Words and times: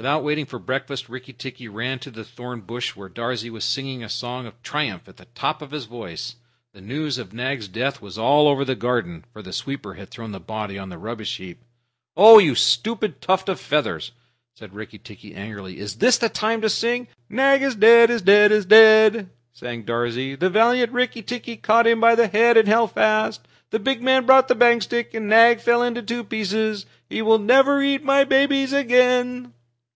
Without 0.00 0.24
waiting 0.24 0.46
for 0.46 0.58
breakfast, 0.58 1.10
Rikki 1.10 1.34
tikki 1.34 1.68
ran 1.68 1.98
to 1.98 2.10
the 2.10 2.24
thornbush 2.24 2.96
where 2.96 3.10
Darzee 3.10 3.50
was 3.50 3.64
singing 3.66 4.02
a 4.02 4.08
song 4.08 4.46
of 4.46 4.62
triumph 4.62 5.06
at 5.06 5.18
the 5.18 5.26
top 5.34 5.60
of 5.60 5.72
his 5.72 5.84
voice. 5.84 6.36
The 6.72 6.80
news 6.80 7.18
of 7.18 7.34
Nag's 7.34 7.68
death 7.68 8.00
was 8.00 8.16
all 8.16 8.48
over 8.48 8.64
the 8.64 8.74
garden, 8.74 9.26
for 9.30 9.42
the 9.42 9.52
sweeper 9.52 9.92
had 9.92 10.08
thrown 10.08 10.32
the 10.32 10.40
body 10.40 10.78
on 10.78 10.88
the 10.88 10.96
rubbish 10.96 11.36
heap. 11.36 11.60
"Oh, 12.16 12.38
you 12.38 12.54
stupid 12.54 13.20
tuft 13.20 13.50
of 13.50 13.60
feathers!" 13.60 14.12
said 14.54 14.72
Rikki 14.72 14.96
tikki 14.96 15.34
angrily. 15.34 15.78
"Is 15.78 15.96
this 15.96 16.16
the 16.16 16.30
time 16.30 16.62
to 16.62 16.70
sing?" 16.70 17.08
"Nag 17.28 17.60
is 17.60 17.74
dead 17.74 18.08
is 18.08 18.22
dead 18.22 18.52
is 18.52 18.64
dead!" 18.64 19.28
sang 19.52 19.82
Darzee. 19.82 20.34
"The 20.34 20.48
valiant 20.48 20.92
Rikki 20.92 21.20
tikki 21.20 21.58
caught 21.58 21.86
him 21.86 22.00
by 22.00 22.14
the 22.14 22.26
head 22.28 22.56
and 22.56 22.66
held 22.68 22.92
fast. 22.92 23.46
The 23.68 23.78
big 23.78 24.00
man 24.00 24.24
brought 24.24 24.48
the 24.48 24.54
bang 24.54 24.80
stick, 24.80 25.12
and 25.12 25.28
Nag 25.28 25.60
fell 25.60 25.82
in 25.82 25.94
two 26.06 26.24
pieces! 26.24 26.86
He 27.06 27.20
will 27.20 27.38
never 27.38 27.82
eat 27.82 28.02
my 28.02 28.24
babies 28.24 28.72
again." 28.72 29.52